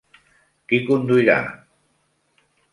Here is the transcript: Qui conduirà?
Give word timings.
Qui 0.73 0.79
conduirà? 0.87 1.37